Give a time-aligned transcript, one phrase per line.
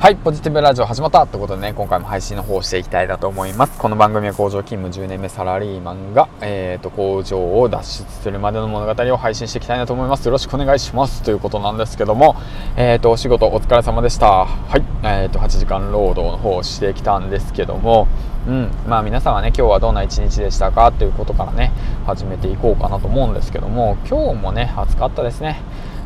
[0.00, 3.78] はい、ポジティブラジオ始まったということでね、今回も配信の方をしていきたいなと思います。
[3.78, 10.24] この番組は工場勤務10年目サラリーマンが、えーと、工場を脱出するまでの物語を配信していきたいなと思います。
[10.24, 12.34] よろしくお願いしますということなんですけども、
[12.76, 14.46] えーと、お仕事お疲れ様でした。
[14.46, 18.08] はい、えーと、8時間労働の方をしてきたんですけども、
[18.48, 20.92] うん、まあ皆さんはね、今日はどんな一日でしたか？
[20.92, 21.72] ということからね、
[22.06, 25.60] 始めていこうかなと思うんですけども、今日もね、暑かったですね。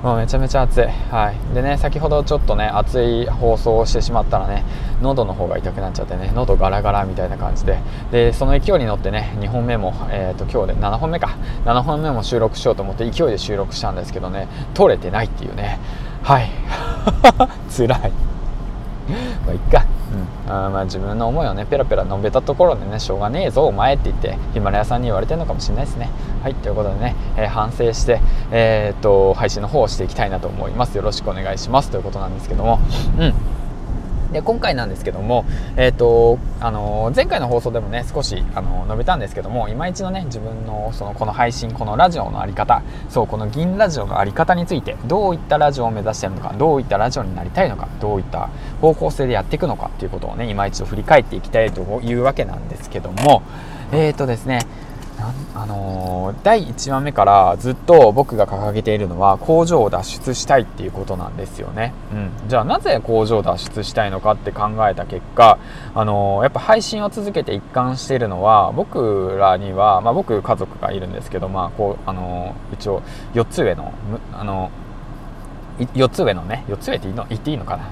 [0.05, 4.63] もうめちゃめちゃ暑い、はい、でね先ほどちょっとね熱い放送をしてしまったらね
[5.01, 7.79] 喉の方が痛くなっちゃってね喉ガラガラみたいな感じで。
[8.13, 11.39] でその勢いに乗ってね2本目も、えーと、今日で7本目か。
[11.65, 15.79] 7本目も収録しようと思って勢いで収録したんですけどね取れてないっていうね。
[16.23, 16.51] はい。
[17.75, 18.13] 辛い。
[19.47, 19.94] まあいっか。
[20.47, 26.11] うん、あまあ自分の思いをねペラペラ述べたところでねしょうがねえぞお前って言ってヒマラヤさんに言われてるのかもしれないですね。
[26.43, 30.97] はいということでね、えー、反省してえー、っと配信の方をしていきたいなと思います。
[30.97, 31.91] よろしくお願いします。
[31.91, 32.81] ということなんですけども。
[33.19, 33.35] うん。
[34.35, 48.51] で今回なんですけども、えーとあの前回の放送でもね少し、あの述べたんですけども今一度ね自分のそのこの配信このラジオの在り方そうこの銀ラジオの在り方についてどういったラジオを目指してるのかどういったラジオになりたいのかどういった
[48.81, 53.43] 方向性でやっていくのかっていうことをね今一度振り返っていきたいというわけなんですけども
[53.93, 54.61] えっ、ー、とですね
[55.55, 65.59] あのー、第1話目からずっと僕が掲げているのは工場を脱出したいっていうことなんですよね、うん、じゃあなぜ工場を脱出したいのかって考えた結果、
[65.95, 73.03] あのー、やっぱ配信を続けて一貫しているのは僕らには、まあ、僕家族がいるんですけど、まあこうあのー、一応
[73.35, 73.93] 4つ上の、
[74.33, 74.71] あの
[75.79, 77.85] 4つ上のね4つ上って言っていいのかな？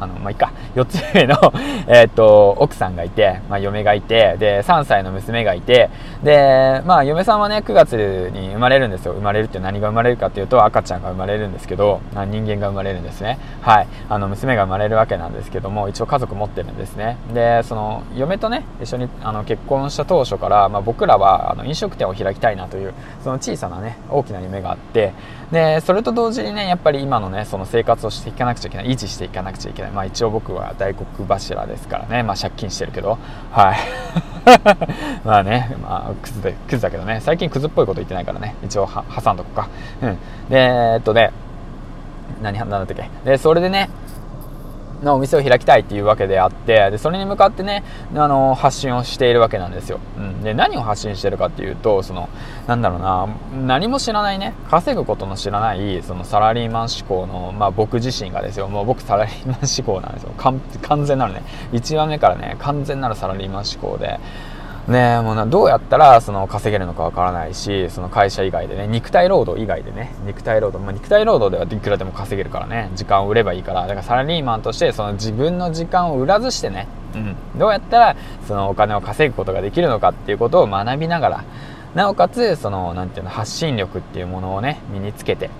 [0.00, 0.52] あのまあいいか。
[0.74, 1.36] 4つ上の
[1.88, 5.90] えっと奥さんがいて、まあ、嫁がいてで3歳の娘がいて
[6.22, 9.12] でまあ嫁さんはね9月に生まれるんですよ。
[9.12, 13.38] 生まれるって何が生まれるかっていうと赤ちゃんが生まれるんですけど人間が生まれるんですね。
[13.62, 13.86] はい。
[14.08, 17.16] あの娘が生まれるわけなんですけども一応家族持ってるんですね。
[17.32, 25.12] でその嫁とね一緒にあの結婚した当初から、まあ、僕らはあの飲食店を開きたいなというその小さなね大きな夢があって
[25.50, 32.22] でそれと同時にねやっぱり今のねその生活をしていかなくちゃいけない維持していかなくちゃいけないまあ一応僕は大黒柱ですからね。
[32.22, 33.18] まあ借金してるけど。
[33.50, 33.78] はい。
[35.24, 37.20] まあねまあクズでクズだけどね。
[37.20, 38.54] 最近クズっぽいこと言ってないからね。
[38.64, 39.68] 一応挟んどこか。
[40.02, 40.18] うん。
[40.48, 41.30] でえっとね。
[42.42, 43.08] 何何だったっけ。
[43.24, 43.88] でそれでね
[45.02, 47.84] のお店を開きたいっていうわけであってでそれに向かってね
[48.14, 52.28] あの発信をしているわけなんですよ、うん、で何を発信してるかっていうとその
[52.66, 53.28] なんだろうな
[53.66, 58.68] 何も知らないね稼ぐことの知らないそのサラリーマン志向の、まあ、僕自身がですよ。
[58.68, 60.32] もう僕サラリーマン志向なんですよ。
[60.36, 60.60] 完
[61.04, 61.42] 全なるね。
[61.72, 64.18] 1話目からね完全なるサラリーマン志向で。
[64.88, 78.16] ねもうなどうやったらその稼げるのかわからないしその会社以外でね肉体労働以外でね肉体労働、まあ、肉体労働ではいくらでも稼げるからね時間を売ればいいからだからサラリーマンとしてその自分の時間を売らずしてね、うん、どうやったら
[78.46, 81.44] そのお金を稼ぐことができるのかっていうことを学びながら
[81.94, 85.50] なおかつそのなんていうの発信力っていうものをね身につけて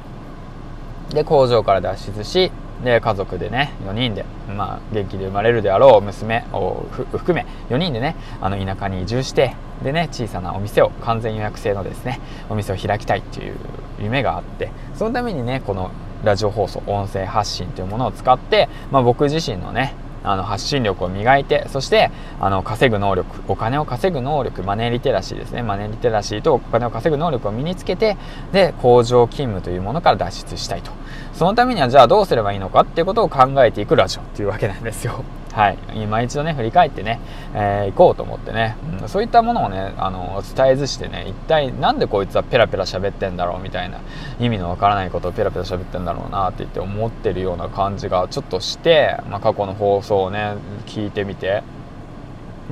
[1.10, 2.52] で工場から脱出し
[2.84, 13.56] で家族でね4人で、まあ、元気で生まれるであろう娘を含め4人でねあの田舎に移住してでね小さなお店を完全予約制のですねお店を開きたいっていう
[14.00, 15.90] 夢があってそのためにねこの
[16.24, 19.94] ラジオ放送音声発信というものを使って、まあ、僕自身のね
[20.26, 22.10] あの発信力を磨いてそして
[22.40, 25.62] あの稼ぐ能力お金を稼ぐ能力マネーリテラシーですね。
[25.62, 28.16] マネーリテラシーとお金を稼ぐ能力を身につけて
[28.52, 30.90] で工場勤務というものから脱出したいと。
[31.32, 35.24] そのためにはじゃあどうすればいいのかっていうことを考えていくラジオっていうわけなんですよ。
[35.56, 37.18] はい、今一度ね振り返ってね、
[37.54, 44.02] えー、行こうと思ってね、うん、そういったものをねあの伝えずしてね一体なんでこいつはペラペラ喋ってんだろうみたいな
[44.38, 51.62] 意味のわからないことをペラペラ喋ってんだろうなって言って思ってるような感じがちょっとして、まあ、過去の放送をね聞いてみて。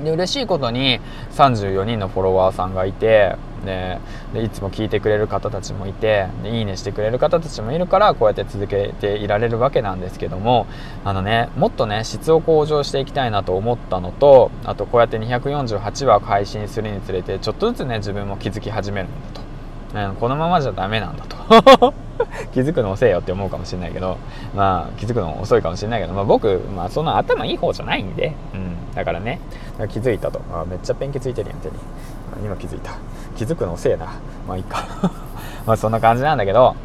[0.02, 1.00] で嬉しいことに
[1.30, 4.00] 34人のフォロワーさんがいてで
[4.42, 10.66] いつも聞いてくれる方たちもいてでいいねしてくれる方たちもいるからこうやって続けていられるわけなんですけども
[11.04, 19.40] あのねもっとね質を向上していきたいなと思ったのとあとこうやって248話配信するにつれてちょっとずつね自分も気づき始めるんだ
[20.02, 21.33] と、うん、このままじゃダメなんだと。
[22.52, 24.16] 気づくの遅えよって思うかもしれないけど
[24.54, 29.40] まあ気づくの遅いかもしれないけど、まあ、僕、まあ、そんな頭いい方じゃないんで、うん、だからね。
[29.88, 30.40] 気づいたと。
[30.52, 31.74] あめっちゃペンキついてるやん手に。
[32.44, 32.92] 今気づいた。
[33.36, 34.06] 気づくの遅えな。
[34.46, 34.84] まあいいか。
[35.66, 36.76] まあそんな感じなんだけど。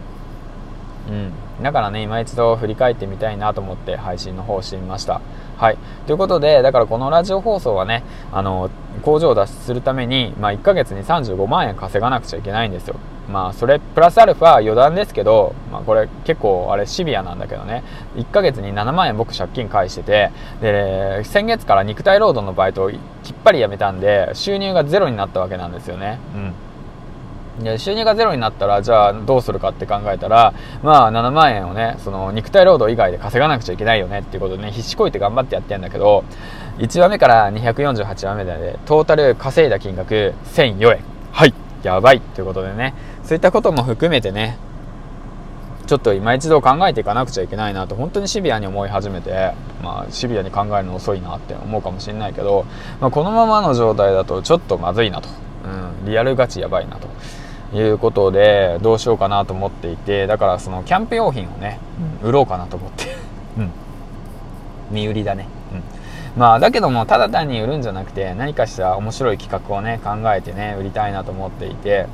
[1.08, 1.64] うん。
[1.64, 5.22] だからね今一度振り返ってみたいなと思って配信の方をしてみました。
[5.58, 5.78] はい。
[6.08, 8.70] ということでだからこのラジオ放送はねあの
[9.04, 12.96] 工場を脱出するために、まあ、1ヶ月に35万円稼がなくちゃいけないんですよ。
[13.32, 17.84] まあそれプラスアルファ余談ですけど、まあ、これ結構あれシビアなんだけどね。
[18.16, 20.32] 1ヶ月に7万円僕借金返してて
[20.62, 23.00] で先月から肉体労働のバイトをきっ
[23.44, 26.20] ぱりやめたんで収入がゼロになったわけなんですよね。
[26.36, 26.54] うん。
[27.64, 36.24] で収入がゼロになったらじゃあどうするかって考えたらまあ7万円をねその肉体労働以外で稼がなくちゃいけないよねっていうことでね必死こいて頑張ってやってんだけど
[36.78, 41.19] 1話目から248話目でトータル稼いだ金額1004円。
[41.84, 42.94] やばいということでね。
[43.24, 44.58] そういったことも含めてね
[45.90, 52.66] ちょっと今一度考えていかなくちゃいけないなと本当にシビアに思い始めて、まあ、シビアに考えるの遅いなって思うかもしれないけど、
[53.02, 55.30] まあ、このままの状態だとちょっとまずいなと、
[55.66, 57.08] うん、リアルガチやばいなと。
[57.72, 61.80] いうことでどうしようかなと思っていてだからそのキャンプ用品をね、
[62.24, 63.06] 売ろうかなと思って、
[63.60, 63.72] うん、
[64.90, 65.59] 身売りだね、うん、
[66.40, 72.08] まあだけどもただ単に売るんじゃなくて何かしら面白い企画をね考えてね売りたいなと思っていて、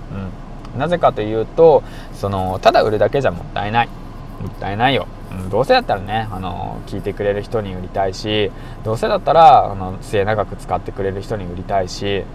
[0.74, 3.88] うん、なぜかというとそのただ売るだけじゃもったいない。
[4.42, 8.52] もったいないよ、うん、どうせだったらねあの聞いてくれる人に売りたいし
[8.84, 12.26] どうせだったらあの末長く使ってくれる人に売りたいし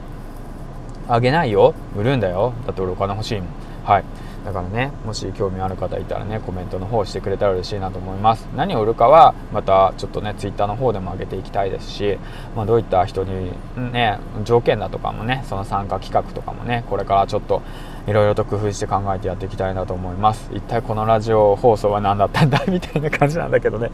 [1.08, 1.74] あげないよ。
[1.96, 2.52] 売るんだよ。
[2.66, 3.48] だって俺お金欲しいもん。
[3.84, 4.04] はい。
[4.44, 8.48] だからねもし興味ある方いたらねコメントの方してくれたら嬉しいなと思います。
[8.56, 12.18] 何を売るかはまたちょっとね twitter の方でも上げていきたいですし、
[12.56, 17.62] まあ、どういった人にね条件だとかもねその参加企画とかもねこれからちょっと
[18.06, 20.50] いろいろと工夫して考えてやっていきたいなと思います。
[20.52, 23.90] 一体このラジオ放送は何だったんだ みたいな感じなんだけどね。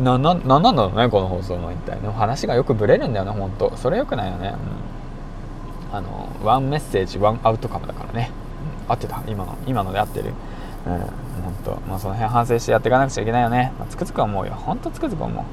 [0.00, 2.08] なななんなんだろうねこの放送の一体ね。
[2.16, 4.54] 話がよくブレるんだよね本当それよくないよね、
[5.92, 5.96] うん。
[5.96, 8.30] あのワンメッセージワンアウトカムだからね、
[8.90, 10.32] 合ってた今の今ので合ってる。
[10.86, 11.00] うん
[11.40, 14.54] 本当まあその辺反省してやっていかなくちゃいけないよね、まあ、つくづく思うよ。
[14.54, 15.44] 本当つくづく思う、うん。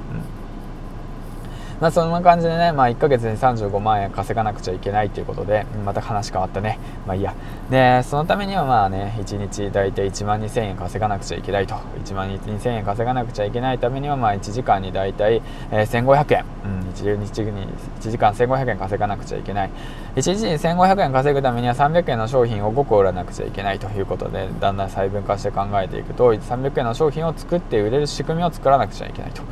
[1.80, 6.80] まあ、そんな感じでね、まあ、1ヶ月に35万円稼がなくちゃいけないということで、また話変わったね。
[7.06, 7.36] まあいいや。
[7.70, 11.76] で、そのためにはまあね、1日大体1万2000円稼がなくちゃいけないと。
[12.04, 16.46] 1万2千円稼がなくちゃいけないためには、まあ1時間に大体、えー、1500円。
[16.66, 17.68] うん、1日に
[18.00, 19.70] 1時間1500円稼がなくちゃいけない。
[20.16, 29.44] 1日に1500円稼ぐためには300円の商品を5個売らなくちゃいけないということで、だんだん細分化して考えていくと、300円の商品を作って売れる仕組みを作らなくちゃいけないと。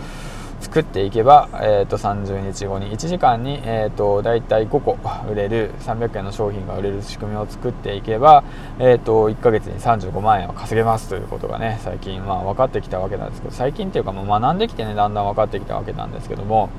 [0.76, 4.98] 作っていけば、えー、と30日後に1時間に、えー、と大体5個
[5.32, 8.44] 売れる300円の商品が売れる仕組みを作っていけば、
[8.78, 16.70] えー、と1ヶ月に35万円を稼げますということがね最近、まあ、分かってきたわけなんですけど最近っていうかもう学んできてねだんだん分かってきたわけなんですけども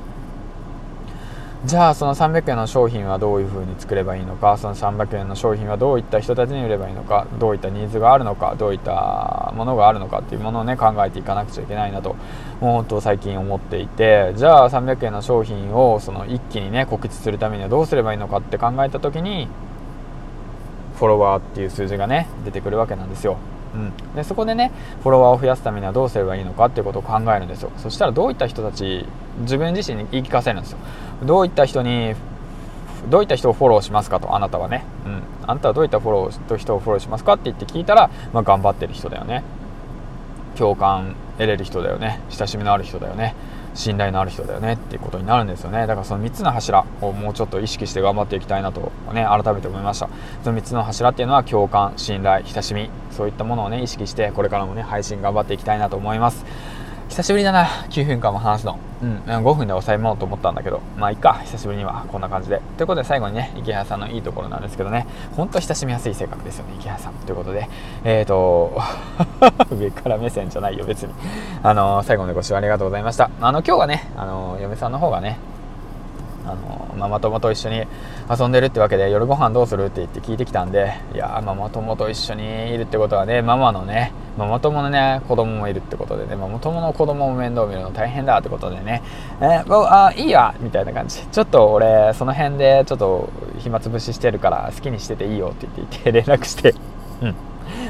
[1.66, 19.48] じゃあその300円の商品はどういうふうに作ればいいのかその300円の商品はどういった人たちに売ればいいのかどういったニーズがあるのかどういったものがあるのかっていうものをね考えていかなくちゃいけないなともう本当最近思っていてじゃあ300円の商品をその一気にね告知するためにはどうすればいいのかって考えた時に
[20.98, 23.38] フォロワーっていう数字がね出てくるわけなんですよ。
[23.76, 27.70] うん、でそこでねフォロワーを増やすためにはどうすればいいのかっていうことを考えるんですよ。
[27.76, 29.06] そしたらどういった人たち
[29.40, 30.78] 自分自身に言い聞かせるんですよ。
[31.22, 32.14] どういった人に
[33.10, 39.44] どういった人をフォローしますかとあなたはね、うん、あなたはどういったフォローと人をフォローしますかって言って聞いたら、まあ、頑張ってる人だよね。
[40.56, 42.20] 共感得れる人だよね。
[42.30, 43.34] 親しみのある人だよね。
[43.76, 45.86] 信頼のある人だよねっていうことになるんですよね。
[45.86, 50.08] だからその3つの柱をもうちょっと意識して頑張っていきたいなとね改めて思いました。
[50.42, 56.44] その3つの柱っていうのは共感信頼親しみそういったものをね意識してこれからもね配信頑張っていきたいなと思います。
[57.16, 57.64] 久しぶりだな。
[57.88, 58.78] 9分間も話すの。
[59.00, 59.22] うん。
[59.24, 60.82] 5分で抑えもうと思ったんだけど。
[60.98, 61.40] まあいいか。
[61.44, 62.04] 久しぶりには。
[62.12, 62.60] こんな感じで。
[62.76, 65.06] ということで最後にね池原さんのいいところなんですけどね。
[65.34, 66.74] ほんと親しみやすい性格ですよね。
[66.78, 67.14] 池原さん。
[67.14, 67.70] ということで。
[68.04, 68.78] えっ、ー、と
[69.72, 71.14] 上から目線じゃないよ別に。
[71.62, 73.30] あの最後までご視聴ありがとうございました。
[73.40, 75.38] あの今日はねあの嫁さんの方がね
[76.46, 77.84] あのママ友と一緒に
[78.30, 89.02] 遊んでるってわけで夜ご飯どうするって言って聞いてきたんでいやママ友と一緒にいるってことはねママのねママ友のね子供もいるってことでねママ友の子供も面倒見るの大変だってことでね
[89.40, 91.26] えもうあいいやみたいな感じ。
[91.26, 96.74] ちょっと俺その辺でちょっと暇つぶししてるから好きにしてていいよって言って連絡して。
[97.22, 97.34] うん。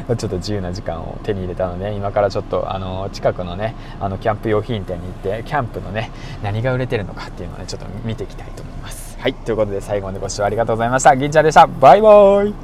[0.06, 6.10] ちょっと自由な時間を手に入れたので今からちょっとあの近くのねあのキャンプ用品店に行ってキャンプのね
[6.42, 9.16] 何が売れてるのかっていうのをねちょっと見ていきたいと思います。
[9.18, 11.16] はいということで最後までご視聴ありがとうございました。
[11.16, 11.66] 銀ちゃんでした。
[11.66, 12.56] バイバーイ。